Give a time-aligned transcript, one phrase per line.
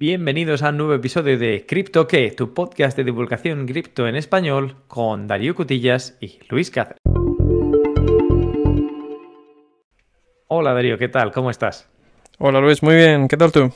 [0.00, 4.76] Bienvenidos a un nuevo episodio de Crypto que, tu podcast de divulgación cripto en español
[4.88, 6.96] con Darío Cutillas y Luis Cáceres.
[10.46, 11.32] Hola Darío, ¿qué tal?
[11.32, 11.86] ¿Cómo estás?
[12.38, 13.70] Hola Luis, muy bien, ¿qué tal tú?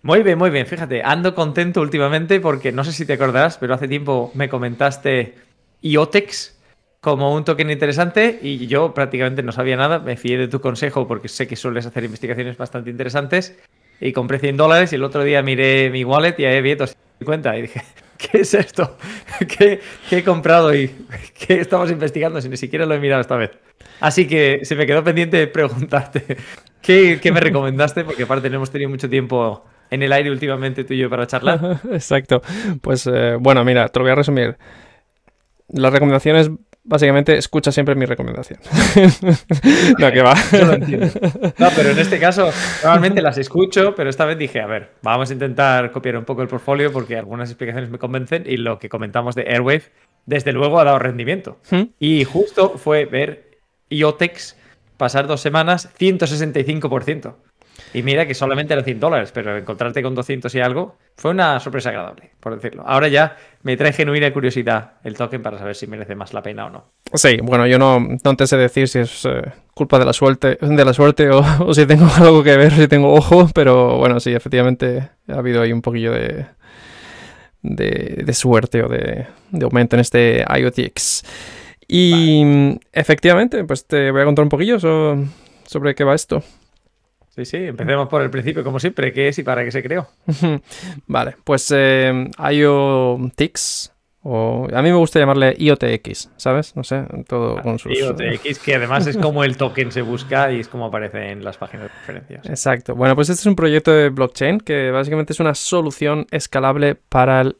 [0.00, 0.64] Muy bien, muy bien.
[0.64, 5.34] Fíjate, ando contento últimamente porque no sé si te acordarás, pero hace tiempo me comentaste
[5.82, 6.58] IOTEX
[7.02, 9.98] como un token interesante y yo prácticamente no sabía nada.
[9.98, 13.58] Me fié de tu consejo porque sé que sueles hacer investigaciones bastante interesantes
[14.00, 17.58] y compré 100 dólares y el otro día miré mi wallet y ahí vi 250
[17.58, 17.82] y dije,
[18.18, 18.96] ¿qué es esto?
[19.48, 19.80] ¿Qué,
[20.10, 20.90] he comprado y
[21.46, 23.50] qué estamos investigando si ni siquiera lo he mirado esta vez?
[24.00, 26.36] Así que se me quedó pendiente preguntarte
[26.82, 30.94] ¿qué, me recomendaste, porque aparte no hemos tenido mucho tiempo en el aire últimamente tú
[30.94, 31.80] y yo para charlar.
[31.90, 32.42] Exacto.
[32.80, 34.56] Pues eh, bueno, mira, te lo voy a resumir.
[35.68, 36.50] Las recomendaciones
[36.88, 38.58] básicamente escucha siempre mi recomendación.
[39.98, 40.34] no, que va.
[41.58, 42.50] No, pero en este caso,
[42.82, 46.42] normalmente las escucho, pero esta vez dije, a ver, vamos a intentar copiar un poco
[46.42, 49.84] el portfolio porque algunas explicaciones me convencen y lo que comentamos de Airwave,
[50.26, 51.58] desde luego ha dado rendimiento.
[51.70, 51.82] ¿Mm?
[51.98, 53.58] Y justo fue ver
[53.90, 54.56] IOTEX
[54.96, 57.34] pasar dos semanas 165%.
[57.94, 61.58] Y mira que solamente eran 100 dólares, pero encontrarte con 200 y algo fue una
[61.58, 62.84] sorpresa agradable, por decirlo.
[62.86, 66.66] Ahora ya me trae genuina curiosidad el token para saber si merece más la pena
[66.66, 66.84] o no.
[67.14, 69.42] Sí, bueno, yo no, no te sé decir si es eh,
[69.74, 73.14] culpa de la suerte, de la suerte o, si tengo algo que ver, si tengo
[73.14, 76.46] ojo, pero bueno, sí, efectivamente ha habido ahí un poquillo de,
[77.62, 81.24] de, suerte o de, de, aumento en este IoTX.
[81.90, 86.42] Y efectivamente, pues te voy a contar un poquillo sobre qué va esto.
[87.38, 90.08] Sí, sí, empecemos por el principio, como siempre, qué es y para qué se creó.
[91.06, 93.92] vale, pues eh, IoTix,
[94.24, 96.74] o a mí me gusta llamarle IoTX, ¿sabes?
[96.74, 97.96] No sé, todo con sus...
[97.96, 101.58] IoTX, que además es como el token se busca y es como aparece en las
[101.58, 102.46] páginas de referencias.
[102.46, 102.96] Exacto.
[102.96, 107.42] Bueno, pues este es un proyecto de blockchain que básicamente es una solución escalable para
[107.42, 107.56] el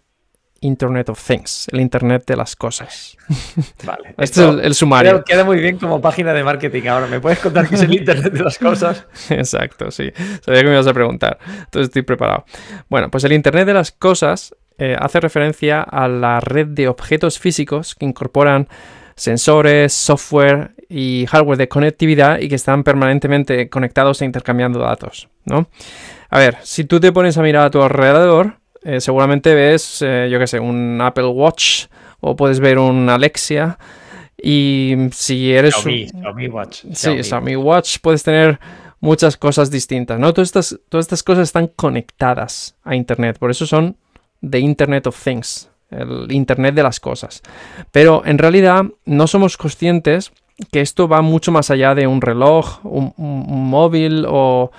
[0.60, 3.16] Internet of Things, el Internet de las cosas.
[3.84, 4.14] Vale.
[4.18, 5.22] este es el, sumario.
[5.24, 7.06] Queda, muy bien como página de marketing ahora.
[7.06, 9.06] ¿Me puedes contar qué es el Internet de las cosas?
[9.30, 10.10] Exacto, sí.
[10.44, 11.38] Sabía que me ibas a preguntar.
[11.46, 12.44] Entonces estoy preparado.
[12.88, 17.38] Bueno, pues el Internet de las cosas eh, hace referencia a la red de objetos
[17.38, 18.68] físicos que incorporan
[19.16, 25.68] sensores, software y hardware de conectividad y que están permanentemente conectados e intercambiando datos, ¿no?
[26.30, 30.28] A ver, si tú te pones a mirar a tu alrededor, eh, seguramente ves, eh,
[30.30, 31.86] yo qué sé, un Apple Watch
[32.20, 33.78] o puedes ver un Alexia.
[34.40, 36.84] Y si eres Xiaomi, Watch.
[36.92, 38.60] Sí, Xiaomi Watch, puedes tener
[39.00, 40.32] muchas cosas distintas, ¿no?
[40.32, 43.96] Todas estas, todas estas cosas están conectadas a Internet, por eso son
[44.48, 47.42] The Internet of Things, el Internet de las cosas.
[47.90, 50.32] Pero en realidad no somos conscientes
[50.70, 54.70] que esto va mucho más allá de un reloj, un, móvil o,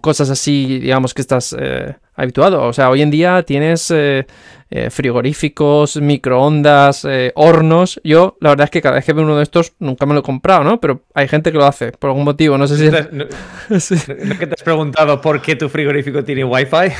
[0.00, 2.64] cosas así, digamos, que estás eh, habituado.
[2.64, 4.26] O sea, hoy en día tienes eh,
[4.70, 8.00] eh, frigoríficos, microondas, eh, hornos.
[8.02, 10.20] Yo, la verdad es que cada vez que veo uno de estos, nunca me lo
[10.20, 10.80] he comprado, ¿no?
[10.80, 12.58] Pero hay gente que lo hace, por algún motivo.
[12.58, 12.90] No sé si...
[13.12, 13.26] ¿No,
[14.38, 16.92] que te has preguntado por qué tu frigorífico tiene wifi?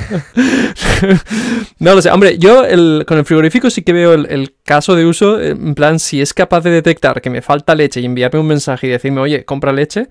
[1.81, 2.11] no lo sé.
[2.11, 2.63] Hombre, yo
[3.05, 6.33] con el frigorífico sí que veo el, el, caso de uso, en plan, si es
[6.33, 9.73] capaz de detectar que me falta leche y enviarme un mensaje y decirme, oye, compra
[9.73, 10.09] leche,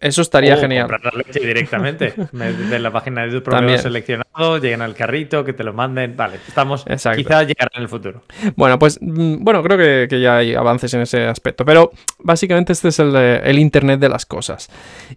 [0.00, 0.88] eso estaría genial.
[0.88, 2.14] Comprar la leche directamente.
[2.32, 6.16] Desde la página de tu proveedor seleccionado, llegan al carrito, que te lo manden.
[6.16, 6.84] Vale, estamos.
[6.86, 7.18] Exacto.
[7.18, 8.22] Quizás llegará en el futuro.
[8.54, 9.76] Bueno, pues mm, bueno, creo
[10.08, 11.64] que, ya hay avances en ese aspecto.
[11.64, 14.68] Pero básicamente este es el, el, Internet de las cosas.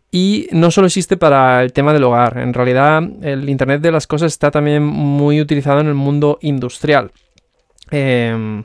[0.09, 2.39] Y no solo existe para el tema del hogar.
[2.39, 7.11] En realidad, el Internet de las cosas está también muy utilizado en el mundo industrial.
[7.93, 8.63] Em,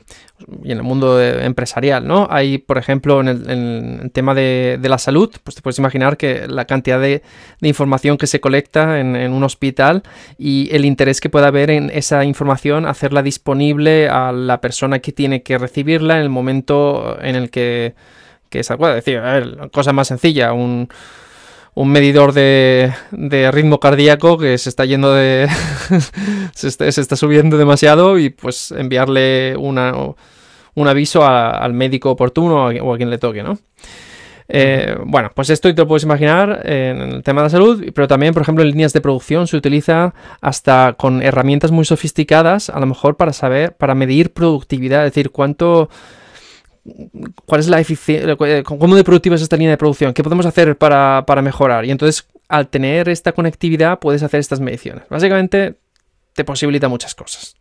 [0.63, 2.29] y en el mundo empresarial, ¿no?
[2.31, 6.63] Hay, por ejemplo, en el, tema de, la salud, pues te puedes imaginar que la
[6.63, 7.23] cantidad de,
[7.61, 10.03] información que se colecta en, un hospital
[10.37, 15.11] y el interés que pueda haber en esa información, hacerla disponible a la persona que
[15.11, 17.95] tiene que recibirla en el momento en el que,
[18.49, 20.87] que se puede decir, a ver, cosa más sencilla, un
[21.77, 22.91] un medidor de,
[23.51, 25.47] ritmo cardíaco que se está yendo de...
[26.55, 29.93] se, está, subiendo demasiado y pues enviarle una,
[30.73, 33.59] un aviso al médico oportuno o a quien le toque, ¿no?
[34.49, 38.07] Eh, bueno, pues esto te lo puedes imaginar en el tema de la salud, pero
[38.07, 42.79] también, por ejemplo, en líneas de producción se utiliza hasta con herramientas muy sofisticadas, a
[42.79, 45.91] lo mejor para saber, para medir productividad, es decir, cuánto
[47.45, 50.77] cuál es la eficiencia, cómo de productiva es esta línea de producción, qué podemos hacer
[50.77, 51.85] para, mejorar.
[51.85, 55.03] Y entonces, al tener esta conectividad, puedes hacer estas mediciones.
[55.09, 55.75] Básicamente,
[56.33, 57.55] te posibilita muchas cosas.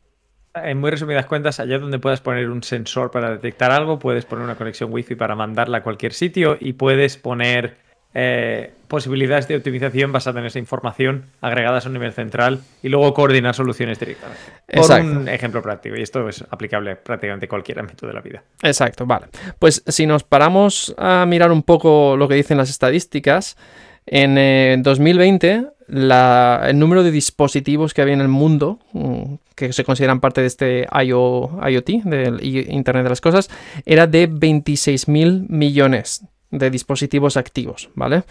[0.55, 4.44] En muy resumidas cuentas, allá donde puedas poner un sensor para detectar algo, puedes poner
[4.44, 7.76] una conexión Wi-Fi para mandarla a cualquier sitio y puedes poner
[8.18, 13.12] eh, posibilidades de optimización basadas en esa información agregadas a un nivel central y luego
[13.12, 14.40] coordinar soluciones directamente.
[14.72, 18.42] Por un ejemplo práctico, y esto es aplicable prácticamente a cualquier ámbito de la vida.
[18.62, 19.26] Exacto, vale.
[19.58, 23.58] Pues si nos paramos a mirar un poco lo que dicen las estadísticas,
[24.06, 29.84] en 2020 eh, el número de dispositivos que había en el mundo, mm, que se
[29.84, 33.50] consideran parte de este IoT, del Internet de las Cosas,
[33.84, 38.25] era de 26.000 millones de dispositivos activos, ¿vale?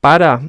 [0.00, 0.42] Para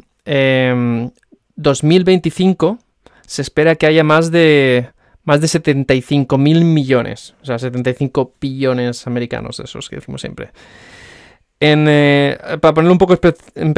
[1.56, 2.78] 2025 em,
[3.26, 4.90] se espera que haya más de
[5.24, 10.50] más de 75 mil millones, o sea, 75 billones americanos, esos que decimos siempre.
[11.60, 13.20] Eh, para ponerlo un poco
[13.56, 13.74] en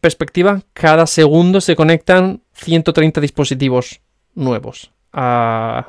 [0.00, 4.00] perspectiva, cada segundo se conectan 130 dispositivos
[4.34, 5.84] nuevos a,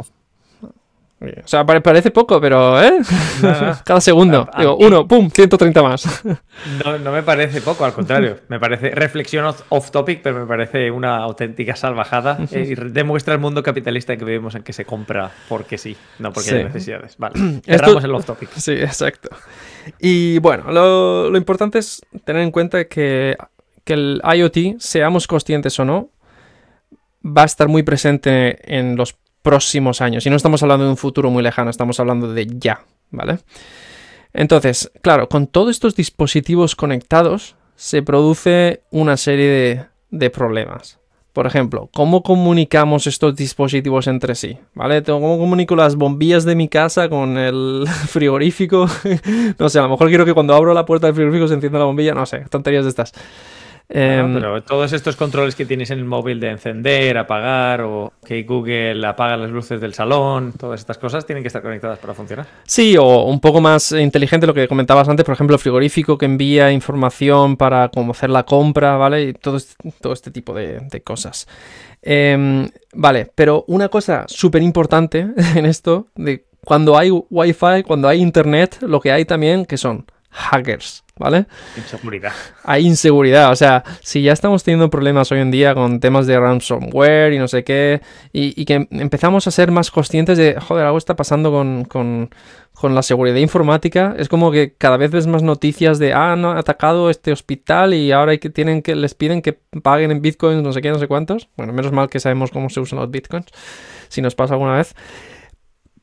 [1.19, 2.99] o sea, parece poco, pero ¿eh?
[3.83, 4.47] Cada segundo.
[4.55, 6.23] Digo, uno, pum, 130 más.
[6.83, 8.37] No, no me parece poco, al contrario.
[8.47, 12.39] Me parece reflexión off topic, pero me parece una auténtica salvajada.
[12.51, 16.33] Eh, y demuestra el mundo capitalista que vivimos en que se compra porque sí, no
[16.33, 17.15] porque hay necesidades.
[17.17, 18.49] Vale, cerramos el off topic.
[18.55, 19.29] Sí, exacto.
[19.99, 23.37] Y bueno, lo, lo importante es tener en cuenta que,
[23.83, 26.09] que el IoT, seamos conscientes o no,
[27.23, 29.15] va a estar muy presente en los
[29.47, 30.25] próximos años.
[30.25, 33.39] Y no estamos hablando de un futuro muy lejano, estamos hablando de ya, ¿vale?
[34.33, 40.99] Entonces, claro, con todos estos dispositivos conectados se produce una serie de, problemas.
[41.31, 44.57] Por ejemplo, ¿cómo comunicamos estos dispositivos entre sí?
[44.73, 45.01] ¿Vale?
[45.01, 48.87] ¿Cómo comunico las bombillas de mi casa con el frigorífico?
[49.59, 51.79] no sé, a lo mejor quiero que cuando abro la puerta del frigorífico se encienda
[51.79, 53.13] la bombilla, no sé, tonterías de estas.
[53.89, 58.43] Em, pero todos estos controles que tienes en el móvil de encender, apagar o que
[58.43, 62.47] Google apaga las luces del salón, todas estas cosas tienen que estar conectadas para funcionar.
[62.65, 66.25] Sí, o un poco más inteligente lo que comentabas antes, por ejemplo, el frigorífico que
[66.25, 69.23] envía información para cómo hacer la compra, ¿vale?
[69.23, 71.47] Y todo este, todo este tipo de, cosas.
[72.01, 78.19] Em, vale, pero una cosa súper importante en esto, de cuando hay Wi-Fi, cuando hay
[78.21, 80.05] Internet, lo que hay también que son
[80.37, 81.03] hackers.
[81.19, 81.45] ¿vale?
[81.75, 82.33] Inseguridad.
[82.63, 86.39] Hay inseguridad, o sea, si ya estamos teniendo problemas hoy en día con temas de
[86.39, 88.01] ransomware y no sé qué,
[88.31, 92.29] y, que empezamos a ser más conscientes de, joder, algo está pasando con,
[92.83, 97.09] la seguridad informática, es como que cada vez ves más noticias de, ah, no, atacado
[97.09, 100.71] este hospital y ahora hay que, tienen que, les piden que paguen en bitcoins, no
[100.73, 101.49] sé qué, no sé cuántos.
[101.57, 103.47] Bueno, menos mal que sabemos cómo se usan los bitcoins,
[104.09, 104.95] si nos pasa alguna vez.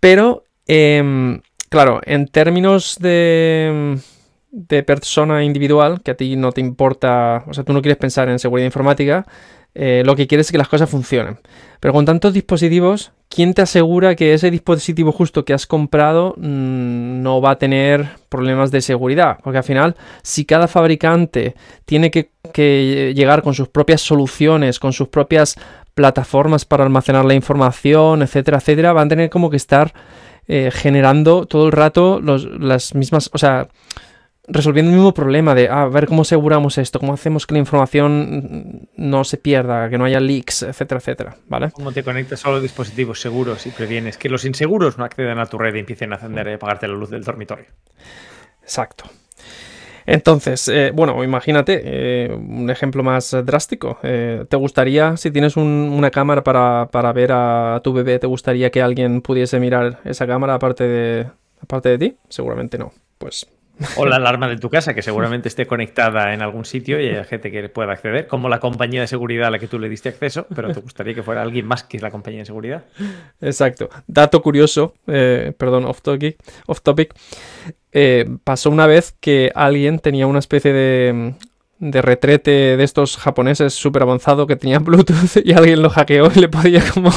[0.00, 3.98] Pero, em, claro, en términos de
[4.56, 8.28] de persona individual, que a ti no te importa, o sea, tú no quieres pensar
[8.28, 9.26] en seguridad informática,
[9.74, 11.40] eh, lo que quieres es que las cosas funcionen.
[11.80, 17.20] Pero con tantos dispositivos, ¿quién te asegura que ese dispositivo justo que has comprado mm,
[17.20, 19.38] no va a tener problemas de seguridad?
[19.42, 22.30] Porque al final, si cada fabricante tiene que,
[23.16, 25.56] llegar con sus propias soluciones, con sus propias
[25.94, 29.92] plataformas para almacenar la información, etcétera, etcétera, van a tener como que estar
[30.46, 33.68] eh, generando todo el rato las mismas, o sea,
[34.46, 37.60] resolviendo el mismo problema de ah, a ver cómo aseguramos esto, cómo hacemos que la
[37.60, 41.70] información no se pierda, que no haya leaks, etcétera, etcétera, ¿vale?
[41.72, 45.58] Cómo te conectas a dispositivos seguros y previenes que los inseguros no accedan a tu
[45.58, 47.66] red y empiecen a encender y apagarte la luz del dormitorio.
[48.62, 49.04] Exacto.
[50.06, 53.98] Entonces, eh, bueno, imagínate eh, un ejemplo más drástico.
[54.02, 58.70] Eh, ¿Te gustaría, si tienes una cámara para, para, ver a tu bebé, ¿te gustaría
[58.70, 61.26] que alguien pudiese mirar esa cámara aparte de,
[61.60, 62.16] aparte de ti?
[62.28, 62.92] Seguramente no.
[63.16, 63.46] Pues
[63.96, 67.24] o la alarma de tu casa, que seguramente esté conectada en algún sitio y hay
[67.24, 70.08] gente que pueda acceder, como la compañía de seguridad a la que tú le diste
[70.08, 72.84] acceso, pero te gustaría que fuera alguien más que la compañía de seguridad.
[73.40, 73.88] Exacto.
[74.06, 76.36] Dato curioso, eh, perdón, off topic.
[76.66, 77.14] Off topic.
[77.92, 81.34] Eh, pasó una vez que alguien tenía una especie de,
[81.78, 86.40] de retrete de estos japoneses súper avanzado que tenía Bluetooth y alguien lo hackeó y
[86.40, 87.10] le podía como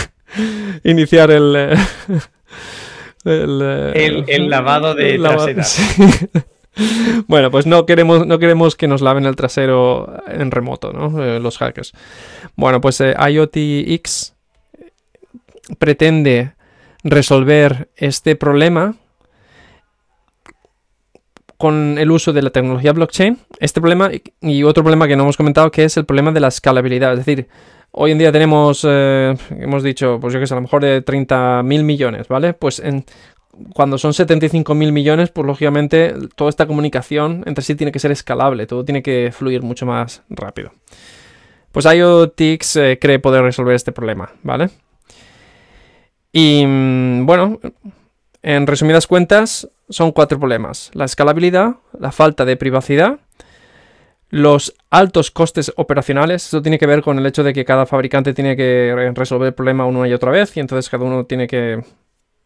[0.84, 1.76] iniciar el...
[3.24, 5.64] Eh, el, lavado de trasera.
[7.26, 11.22] Bueno, pues no queremos, no queremos que nos laven el trasero en remoto, ¿no?
[11.22, 11.92] Eh, los hackers.
[12.56, 14.34] Bueno, pues eh, IoT X
[15.78, 16.54] pretende
[17.04, 18.94] resolver este problema
[21.58, 23.38] con el uso de la tecnología blockchain.
[23.60, 24.10] Este problema
[24.40, 27.12] y otro problema que no hemos comentado que es el problema de la escalabilidad.
[27.12, 27.48] Es decir,
[27.94, 31.02] Hoy en día tenemos, eh, hemos dicho, pues yo que sé, a lo mejor de
[31.02, 32.54] 30 mil millones, ¿vale?
[32.54, 33.04] Pues en,
[33.74, 38.10] cuando son 75 mil millones, pues lógicamente toda esta comunicación entre sí tiene que ser
[38.10, 40.72] escalable, todo tiene que fluir mucho más rápido.
[41.70, 44.70] Pues IoTix eh, cree poder resolver este problema, ¿vale?
[46.32, 47.60] Y mm, bueno,
[48.42, 50.90] en resumidas cuentas, son cuatro problemas.
[50.94, 53.20] La escalabilidad, la falta de privacidad,
[54.32, 58.32] los altos costes operacionales, esto tiene que ver con el hecho de que cada fabricante
[58.32, 61.84] tiene que resolver el problema una y otra vez y entonces cada uno tiene que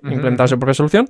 [0.03, 1.09] implementar su propia solución.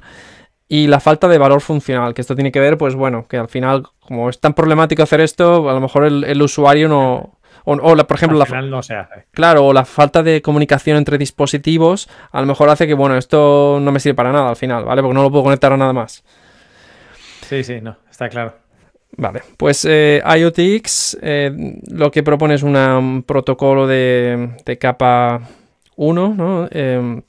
[0.68, 3.48] Y la falta de valor funcional, que esto tiene que ver, pues bueno, que al
[3.48, 7.38] final, como es tan problemático hacer esto, a lo mejor el, usuario no...
[7.64, 9.24] O, por ejemplo, al final no se hace.
[9.30, 13.78] Claro, o la falta de comunicación entre dispositivos, a lo mejor hace que, bueno, esto
[13.80, 15.00] no me sirve para nada al final, ¿vale?
[15.00, 16.22] Porque no lo puedo conectar a nada más.
[17.48, 18.65] Sí, sí, no, está claro.
[19.18, 25.40] Vale, pues eh, IoTX eh, lo que propone es un protocolo de, capa
[25.96, 26.68] 1, ¿no?
[26.70, 27.22] Em,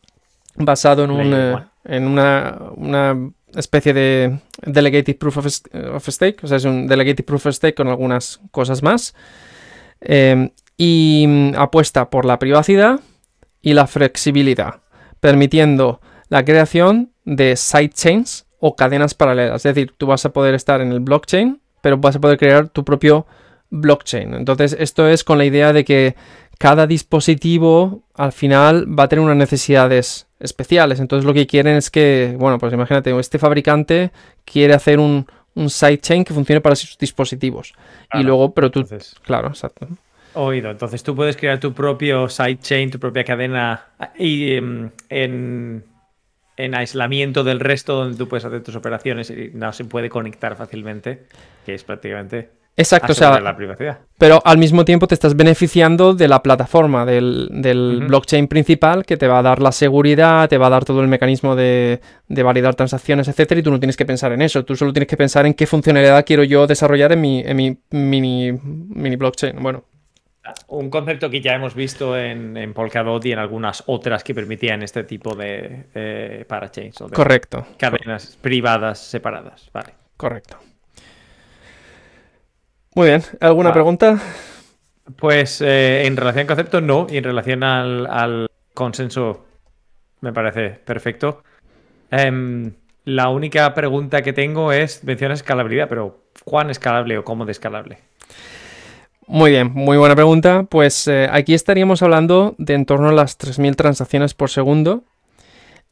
[0.56, 3.16] basado en, un, eh, en una, una,
[3.56, 7.88] especie de Delegated Proof of, Stake, o sea, es un Delegated Proof of Stake con
[7.88, 9.16] algunas cosas más.
[10.02, 13.00] Em, y mm, apuesta por la privacidad
[13.62, 14.82] y la flexibilidad,
[15.22, 19.66] permitiendo la creación de sidechains o cadenas paralelas.
[19.66, 22.70] Es decir, tú vas a poder estar en el blockchain pero vas a poder crear
[22.70, 23.26] tu propio
[23.70, 24.34] blockchain.
[24.34, 26.16] Entonces, esto es con la idea de que
[26.58, 31.00] cada dispositivo al final va a tener unas necesidades especiales.
[31.00, 34.12] Entonces, lo que quieren es que, bueno, pues imagínate, este fabricante
[34.46, 37.74] quiere hacer un, un sidechain que funcione para sus dispositivos.
[38.14, 38.86] y luego, pero tú,
[39.24, 39.88] claro, exacto.
[40.34, 43.88] Oído, entonces tú puedes crear tu propio sidechain, tu propia cadena
[44.20, 45.84] y, em, en
[46.58, 50.56] en aislamiento del resto donde tú puedes hacer tus operaciones y no se puede conectar
[50.56, 51.28] fácilmente,
[51.66, 53.98] que es prácticamente Exacto, o sea, la privacidad.
[54.20, 59.28] Pero al mismo tiempo te estás beneficiando de la plataforma, del, blockchain principal, que te
[59.28, 63.28] va a dar la seguridad, te va a dar todo el mecanismo de, validar transacciones,
[63.28, 64.64] etcétera, y tú no tienes que pensar en eso.
[64.64, 67.78] Tú solo tienes que pensar en qué funcionalidad quiero yo desarrollar en mi, en mi
[67.90, 69.56] mini, mini blockchain.
[69.60, 69.84] Bueno,
[70.68, 75.04] un concepto que ya hemos visto en, Polkadot y en algunas otras que permitían este
[75.04, 77.02] tipo de eh, parachains.
[77.02, 77.66] O Correcto.
[77.78, 79.70] Cadenas privadas separadas.
[79.74, 79.94] Vale.
[80.16, 80.58] Correcto.
[82.96, 83.24] Muy bien.
[83.40, 84.20] ¿Alguna pregunta?
[85.16, 87.08] Pues eh, en relación al concepto, no.
[87.10, 89.46] Y en relación al, consenso,
[90.22, 91.44] me parece perfecto.
[92.12, 92.74] Em,
[93.06, 98.00] la única pregunta que tengo es, menciona escalabilidad, pero ¿cuán escalable o cómo de escalable?
[99.30, 100.64] Muy bien, muy buena pregunta.
[100.70, 105.04] Pues eh, aquí estaríamos hablando de en torno a las 3.000 transacciones por segundo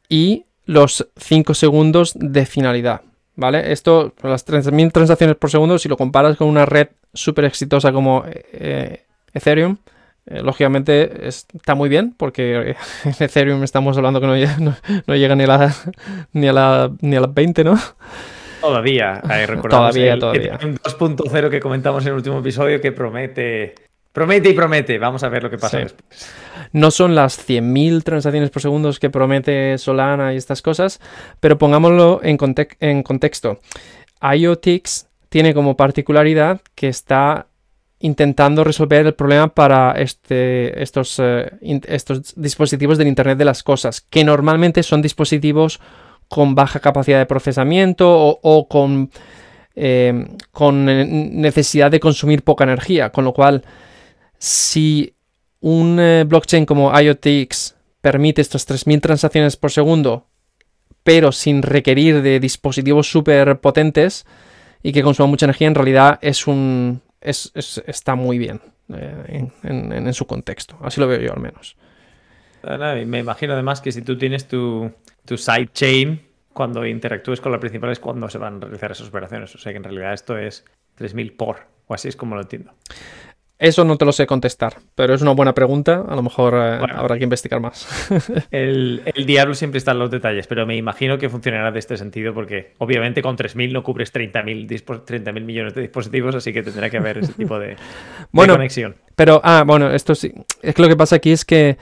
[0.08, 3.02] y los 5 segundos de finalidad.
[3.34, 3.72] ¿Vale?
[3.72, 8.24] Esto, las 3.000 transacciones por segundo, si lo comparas con una red súper exitosa como
[8.26, 9.76] eh, Ethereum,
[10.24, 12.74] eh, lógicamente está muy bien, porque
[13.04, 14.56] en Ethereum estamos hablando que no llega,
[15.06, 15.74] no, llega ni, a la,
[16.32, 17.78] ni, a la, ni a las 20, ¿no?
[18.66, 20.58] Todavía, ahí todavía, todavía.
[20.58, 23.74] 2.0 que comentamos en el último episodio que promete,
[24.12, 24.98] promete y promete.
[24.98, 26.30] Vamos a ver lo que pasa después.
[26.72, 31.00] No son las 100.000 transacciones por segundo que promete Solana y estas cosas,
[31.40, 32.38] pero pongámoslo en,
[32.80, 33.60] en contexto.
[34.20, 37.46] IoTix tiene como particularidad que está
[37.98, 41.50] intentando resolver el problema para este, estos, eh,
[41.86, 45.80] estos dispositivos del Internet de las Cosas, que normalmente son dispositivos
[46.28, 49.10] con baja capacidad de procesamiento o, con,
[49.74, 50.84] eh, con
[51.40, 53.10] necesidad de consumir poca energía.
[53.10, 53.62] Con lo cual,
[54.38, 55.14] si
[55.60, 60.26] un eh, blockchain como IoTX permite estas 3.000 transacciones por segundo,
[61.02, 64.26] pero sin requerir de dispositivos súper potentes
[64.82, 68.60] y que consuman mucha energía, en realidad es un, está muy bien
[68.92, 70.76] eh, en, su contexto.
[70.82, 71.76] Así lo veo yo al menos.
[73.06, 74.92] Me imagino además que si tú tienes tu,
[75.26, 79.54] tu sidechain, cuando interactúes con la principal es cuando se van a realizar esas operaciones.
[79.54, 80.64] O sea que en realidad esto es
[80.94, 82.72] 3000 por, o así es como lo entiendo.
[83.58, 86.04] Eso no te lo sé contestar, pero es una buena pregunta.
[86.06, 87.88] A lo mejor eh, habrá que investigar más.
[88.50, 92.34] el, diablo siempre está en los detalles, pero me imagino que funcionará de este sentido
[92.34, 96.98] porque obviamente con 3.000 no cubres 30.000 30 millones de dispositivos, así que tendrá que
[96.98, 97.76] haber ese tipo de,
[98.30, 98.96] bueno, conexión.
[99.14, 100.34] Pero, ah, bueno, esto sí.
[100.60, 101.78] Es que lo que pasa aquí es que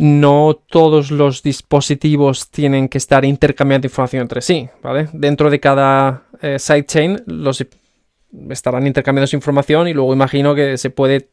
[0.00, 5.08] no todos los dispositivos tienen que estar intercambiando información entre sí, ¿vale?
[5.12, 7.66] Dentro de cada eh, sidechain los
[8.48, 11.30] estarán intercambiando su información y luego imagino que se puede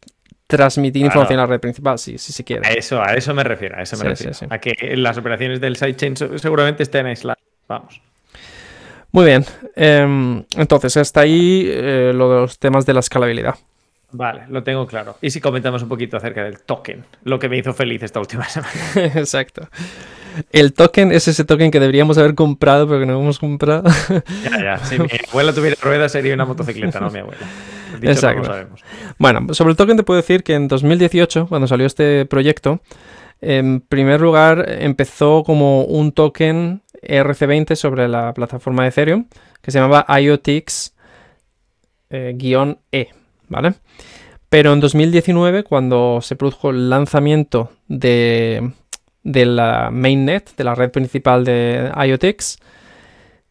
[0.47, 2.67] transmitir información a la red principal, si, si se quiere.
[2.67, 4.35] A eso, a eso me refiero, a eso me refiero.
[4.49, 7.43] A que las operaciones del sidechain seguramente estén aisladas.
[7.67, 8.01] Vamos.
[9.11, 9.45] Muy bien.
[9.75, 13.55] Em, entonces, hasta ahí eh, los temas de la escalabilidad.
[14.11, 15.17] Vale, lo tengo claro.
[15.21, 18.45] Y si comentamos un poquito acerca del token, lo que me hizo feliz esta última
[18.49, 18.73] semana.
[18.95, 19.67] Exacto.
[20.51, 23.83] El token es ese token que deberíamos haber comprado, pero que no hemos comprado.
[24.43, 24.77] ya, ya.
[24.79, 27.45] Si mi abuela tuviera ruedas, sería una motocicleta, no mi abuela.
[28.01, 28.51] Exacto.
[29.17, 32.81] bueno, sobre el token te puedo decir que en 2018, cuando salió este proyecto,
[33.41, 39.27] en primer lugar empezó como un token RC20 sobre la plataforma de Ethereum
[39.61, 40.93] que se llamaba IOTX-E.
[43.49, 43.73] ¿Vale?
[44.49, 48.71] Pero en 2019, cuando se produjo el lanzamiento de,
[49.23, 52.59] de la mainnet, de la red principal de IOTX,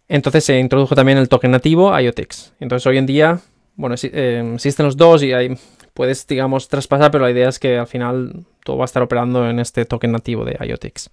[0.09, 2.55] entonces se introdujo también el token nativo IOTX.
[2.61, 3.41] Entonces hoy en día,
[3.75, 5.57] bueno, eh, existen los dos y hay,
[5.93, 9.49] puedes, digamos, traspasar, pero la idea es que al final todo va a estar operando
[9.49, 11.11] en este token nativo de IOTX.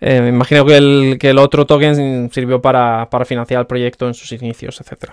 [0.00, 4.14] Eh, imagino que el, que el, otro token sirvió para, para, financiar el proyecto en
[4.14, 5.10] sus inicios, etc.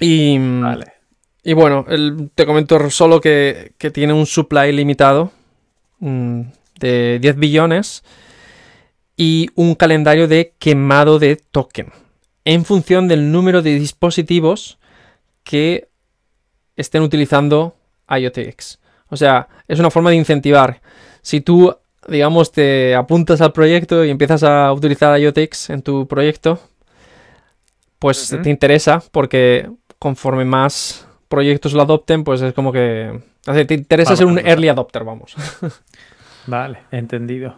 [0.00, 0.97] Y, vale.
[1.48, 5.32] Y bueno, el, te comento solo que, que, tiene un supply limitado
[5.98, 6.42] mmm,
[6.78, 8.04] de 10 billones
[9.16, 11.90] y un calendario de quemado de token
[12.44, 14.78] en función del número de dispositivos
[15.42, 15.88] que
[16.76, 17.74] estén utilizando
[18.10, 18.78] IoTX.
[19.08, 20.82] O sea, es una forma de incentivar.
[21.22, 21.74] Si tú,
[22.08, 26.60] digamos, te apuntas al proyecto y empiezas a utilizar IoTX en tu proyecto,
[27.98, 28.42] pues uh -huh.
[28.42, 33.20] te interesa porque conforme más proyectos lo adopten, pues es como que...
[33.46, 35.34] O sea, te interesa ser un early adopter, vamos.
[36.46, 37.56] Vale, entendido.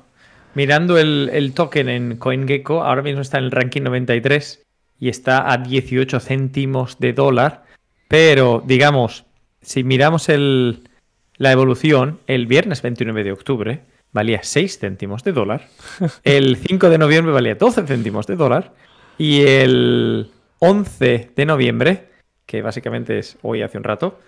[0.54, 4.62] Mirando el, el, token en CoinGecko, ahora mismo está en el ranking 93
[4.98, 7.64] y está a 18 céntimos de dólar.
[8.08, 9.24] Pero, digamos,
[9.62, 10.88] si miramos el,
[11.36, 13.80] la evolución, el viernes 29 de octubre
[14.12, 15.68] valía 6 céntimos de dólar.
[16.24, 18.72] El 5 de noviembre valía 12 céntimos de dólar.
[19.18, 22.10] Y el 11 de noviembre,
[22.50, 24.19] que básicamente es hoy hace un rato,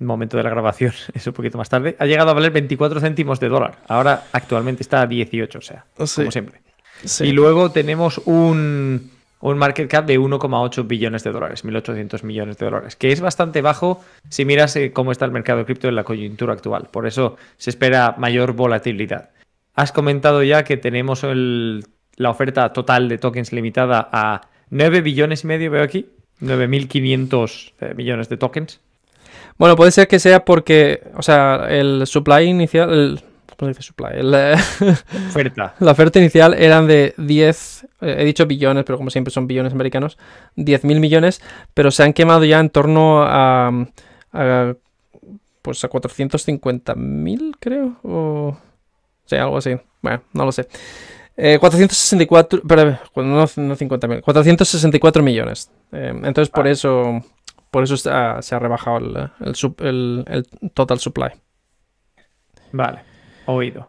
[0.00, 3.38] momento de la grabación, es un poquito más tarde, ha llegado a valer 24 céntimos
[3.38, 3.78] de dólar.
[3.86, 6.22] Ahora actualmente está a 18, o sea, sí.
[6.22, 6.60] como siempre.
[7.04, 7.26] Sí.
[7.26, 12.66] Y luego tenemos un, un market cap de 1,8 billones de dólares, 1.800 millones de
[12.66, 15.94] dólares, que es bastante bajo si miras eh, cómo está el mercado de cripto en
[15.94, 16.88] la coyuntura actual.
[16.90, 19.30] Por eso se espera mayor volatilidad.
[19.74, 21.84] Has comentado ya que tenemos el,
[22.16, 24.40] la oferta total de tokens limitada a
[24.70, 26.10] 9 billones y medio, veo aquí,
[26.42, 28.80] 9.500 eh, millones de tokens.
[29.58, 33.20] Bueno, puede ser que sea porque, o sea, el supply inicial, el,
[33.56, 34.10] ¿cómo se dice supply?
[34.14, 34.34] El,
[35.28, 35.74] oferta.
[35.78, 39.72] La oferta inicial eran de 10, eh, he dicho billones, pero como siempre son billones
[39.72, 40.18] americanos,
[40.56, 41.40] 10 mil millones,
[41.74, 43.86] pero se han quemado ya en torno a,
[44.32, 44.74] a
[45.62, 48.58] pues a 450 mil, creo, o
[49.26, 49.76] sí, algo así.
[50.00, 50.66] Bueno, no lo sé.
[51.36, 55.70] Eh, 464, pero no, no 50 mil, 464 millones.
[55.92, 57.22] Eh, entonces, por eso
[57.72, 61.30] por eso está, se ha rebajado el, el, sub, el, el, total supply.
[62.70, 63.00] Vale,
[63.46, 63.88] oído.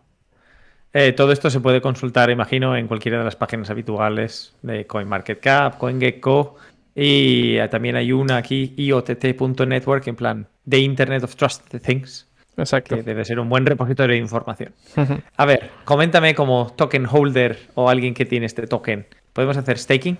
[0.93, 5.77] Eh, todo esto se puede consultar, imagino, en cualquiera de las páginas habituales de CoinMarketCap,
[5.77, 6.55] CoinGecko
[6.95, 12.31] y eh, también hay una aquí, IoTT.network, en plan The Internet of Trusted Things.
[12.57, 12.95] Exacto.
[12.95, 14.73] Que debe ser un buen repositorio de información.
[14.95, 15.21] Uh -huh.
[15.37, 19.05] A ver, coméntame como token holder o alguien que tiene este token.
[19.33, 20.17] ¿Podemos hacer staking?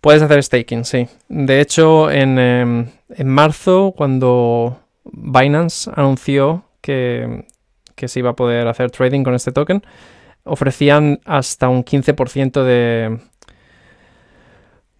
[0.00, 1.08] Puedes hacer staking, sí.
[1.28, 7.44] De hecho, en, eh, en marzo, cuando Binance anunció que,
[7.94, 9.82] que, se iba a poder hacer trading con este token,
[10.44, 13.18] ofrecían hasta un 15% de,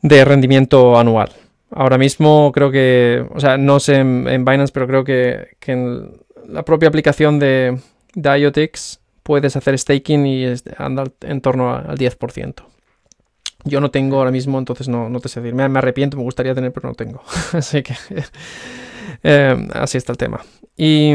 [0.02, 1.30] de rendimiento anual.
[1.70, 5.72] Ahora mismo creo que, o sea, no sé en, en Binance, pero creo que, que,
[5.72, 7.78] en la propia aplicación de,
[8.14, 8.30] de
[9.22, 10.46] puedes hacer staking y
[10.78, 12.54] andar en torno al 10%.
[13.64, 15.54] Yo no tengo ahora mismo, entonces no, no te sé decir.
[15.54, 17.20] Me, me, arrepiento, me gustaría tener, pero no tengo.
[17.52, 17.94] así que
[19.24, 20.40] eh, así está el tema.
[20.76, 21.12] Y,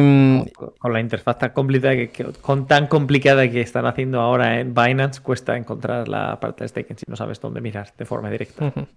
[0.79, 4.73] con la interfaz tan complicada que, que, con tan complicada que están haciendo ahora en
[4.73, 8.65] Binance, cuesta encontrar la parte de staking si no sabes dónde mirar de forma directa.
[8.65, 8.87] Uh -huh.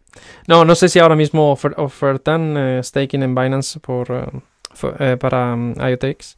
[0.49, 4.40] No, no sé si ahora mismo ofer ofertan eh, staking en Binance por, uh,
[4.74, 6.37] for, eh, para um, IoTX.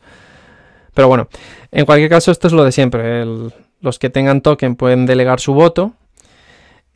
[0.94, 1.28] Pero bueno,
[1.72, 3.22] en cualquier caso, esto es lo de siempre.
[3.22, 5.94] El, los que tengan token pueden delegar su voto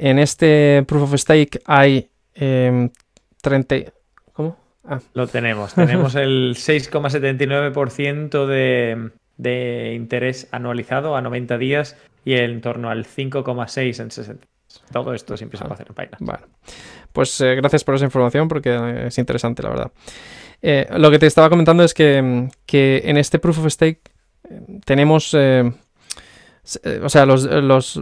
[0.00, 2.88] en este Proof of Stake hay eh,
[3.42, 3.76] 30...
[4.32, 4.56] ¿Cómo?
[4.82, 4.98] Ah.
[5.12, 5.74] Lo tenemos.
[5.76, 14.00] Tenemos el 6,79% de, de interés anualizado a 90 días y en torno al 5,6
[14.00, 14.46] en 60.
[14.90, 16.24] Todo esto siempre se puede hacer en Binance.
[16.24, 16.46] Bueno,
[17.12, 19.90] pues eh, gracias por esa información porque es interesante, la verdad.
[20.62, 24.00] Eh, lo que te estaba comentando es que, que en este Proof of Stake
[24.48, 25.34] eh, tenemos...
[25.34, 25.72] Eh,
[27.02, 28.00] o sea, los, los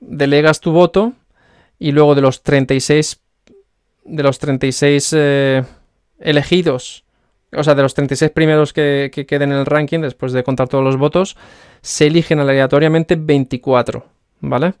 [0.00, 1.14] delegas tu voto
[1.78, 3.20] y luego de los 36
[4.08, 5.64] de los 36 eh,
[6.18, 7.04] elegidos,
[7.54, 10.68] o sea, de los 36 primeros que, que, queden en el ranking después de contar
[10.68, 11.36] todos los votos,
[11.82, 14.04] se eligen aleatoriamente 24,
[14.40, 14.74] ¿vale?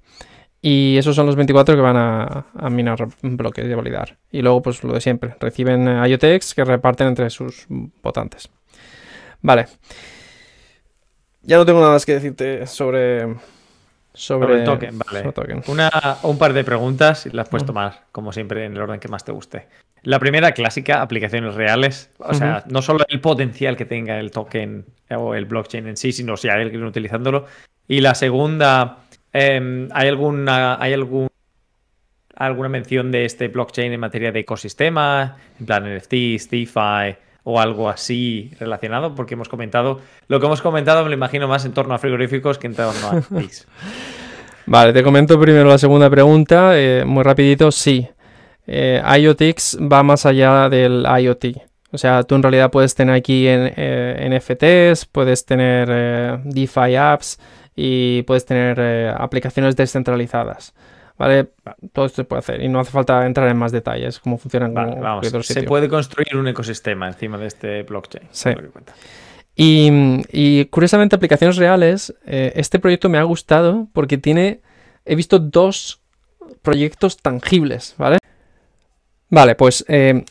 [0.60, 4.16] Y esos son los 24 que van a, a minar bloques y a validar.
[4.32, 8.50] Y luego, pues lo de siempre, reciben IOTX que reparten entre sus votantes.
[9.40, 9.66] Vale.
[11.42, 13.22] Ya no tengo nada más que decirte sobre,
[14.12, 15.20] sobre, sobre, el token, vale.
[15.20, 15.62] Sobre token.
[15.68, 15.90] Una,
[16.24, 19.24] un par de preguntas y las puedes tomar, como siempre, en el orden que más
[19.24, 19.68] te guste.
[20.02, 22.10] La primera clásica, aplicaciones reales.
[22.18, 26.12] O sea, no solo el potencial que tenga el token o el blockchain en sí,
[26.12, 27.46] sino si hay alguien utilizándolo.
[27.86, 28.98] Y la segunda,
[29.32, 31.28] em, ¿hay alguna, hay algún
[32.38, 37.88] alguna mención de este blockchain en materia de ecosistema, en plan NFTs, DeFi o algo
[37.88, 39.14] así relacionado?
[39.14, 42.58] Porque hemos comentado, lo que hemos comentado me lo imagino más en torno a frigoríficos
[42.58, 43.66] que en torno a NFTs.
[44.66, 48.08] vale, te comento primero la segunda pregunta, eh, muy rapidito, sí.
[48.66, 51.46] Eh, IoTix va más allá del IoT.
[51.90, 55.88] O sea, tú en realidad puedes tener aquí en, eh, NFTs, puedes tener
[56.44, 57.40] DeFi apps
[57.80, 60.74] y puedes tener aplicaciones descentralizadas.
[61.16, 61.50] ¿vale?
[61.92, 64.74] Todo esto se puede hacer y no hace falta entrar en más detalles, cómo funcionan
[64.74, 68.26] vamos, Se puede construir un ecosistema encima de este blockchain.
[68.32, 68.50] Sí.
[69.54, 74.60] Y, curiosamente, aplicaciones reales, eh, este proyecto me ha gustado porque tiene,
[75.04, 76.00] he visto dos
[76.62, 78.18] proyectos tangibles, ¿vale?
[79.30, 80.24] Vale, pues eh,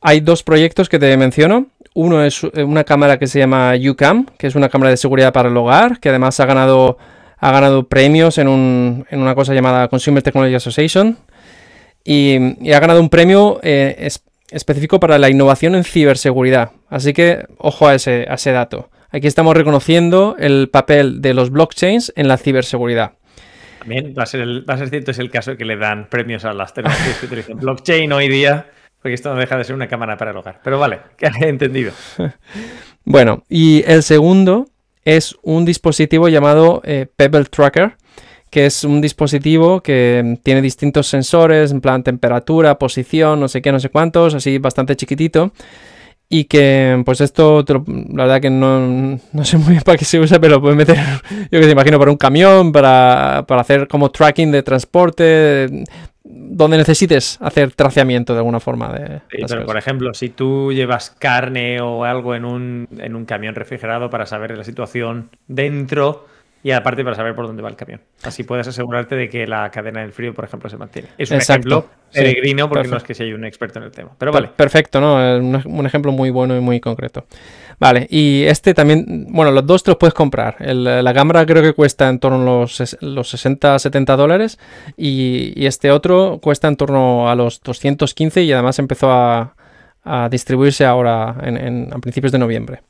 [0.00, 1.66] hay dos proyectos que te menciono.
[1.94, 5.32] Uno es eh, una cámara que se llama UCAM, que es una cámara de seguridad
[5.32, 6.98] para el hogar, que además ha ganado
[7.40, 11.16] ha ganado premios en, un, en una cosa llamada Consumer Technology Association
[12.04, 12.36] y,
[12.72, 14.08] ha ganado un premio eh,
[14.50, 16.72] específico para la innovación en ciberseguridad.
[16.88, 18.90] Así que ojo a ese, a ese dato.
[19.10, 23.12] Aquí estamos reconociendo el papel de los blockchains en la ciberseguridad.
[23.80, 26.44] También va a ser, va a ser cierto, es el caso que le dan premios
[26.44, 28.66] a las tecnologías que utilizan blockchain hoy día,
[29.00, 30.60] porque esto no deja de ser una cámara para el hogar.
[30.62, 31.92] Pero vale, que he entendido.
[33.04, 34.68] bueno, y el segundo
[35.04, 37.96] es un dispositivo llamado eh, Pebble Tracker,
[38.50, 43.72] que es un dispositivo que tiene distintos sensores, en plan temperatura, posición, no sé qué,
[43.72, 45.52] no sé cuántos, así bastante chiquitito.
[46.32, 50.38] Y que, pues esto, la verdad que no, sé muy bien para qué se usa,
[50.40, 50.96] pero lo puedes meter,
[51.50, 55.84] yo que te imagino, para un camión, para, para hacer como tracking de transporte,
[56.50, 58.92] donde necesites hacer traceamiento de alguna forma.
[58.92, 63.24] De sí, pero por ejemplo, si tú llevas carne o algo en un, en un
[63.24, 66.26] camión refrigerado para saber la situación dentro
[66.62, 68.00] y aparte para saber por dónde va el camión.
[68.22, 71.08] Así puedes asegurarte de que la cadena del frío, por ejemplo, se mantiene.
[71.16, 74.10] Es un ejemplo peregrino porque no es que sea un experto en el tema.
[74.18, 74.50] Pero vale.
[74.54, 75.14] Perfecto, ¿no?
[75.14, 77.24] Un, ejemplo muy bueno y muy concreto.
[77.78, 80.56] Vale, y este también, bueno, los dos te los puedes comprar.
[80.60, 84.58] la cámara creo que cuesta en torno a los, los 60, 70 dólares
[84.98, 89.54] y, este otro cuesta en torno a los 215 y además empezó a,
[90.30, 92.80] distribuirse ahora en, a principios de noviembre.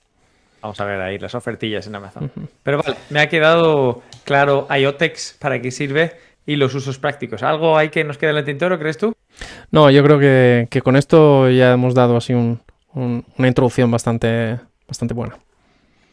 [0.63, 2.31] Vamos a ver ahí las ofertillas en Amazon.
[2.63, 6.13] Pero vale, me ha quedado claro IoTex para qué sirve
[6.47, 7.43] y los usos prácticos.
[7.43, 9.15] ¿Algo hay que nos queda en el tintero, crees tú?
[9.71, 15.37] No, yo creo que, con esto ya hemos dado así una introducción bastante, bastante buena.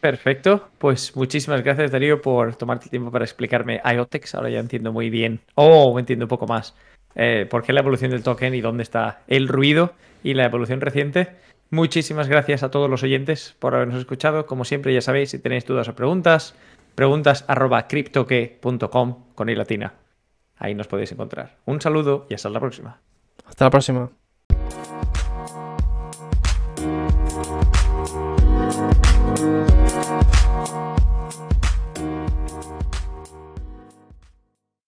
[0.00, 4.36] Perfecto, pues muchísimas gracias Darío por tomarte el tiempo para explicarme IoTex.
[4.36, 6.74] Ahora ya entiendo muy bien, o oh, entiendo un poco más,
[7.16, 10.80] eh, por qué la evolución del token y dónde está el ruido y la evolución
[10.80, 11.30] reciente.
[11.70, 14.46] Muchísimas gracias a todos los oyentes por habernos escuchado.
[14.46, 16.54] Como siempre, ya sabéis, si tenéis dudas o preguntas,
[16.94, 19.94] preguntas arroba con i latina.
[20.56, 21.58] Ahí nos podéis encontrar.
[21.66, 23.00] Un saludo y hasta la próxima.
[23.46, 24.10] Hasta la próxima.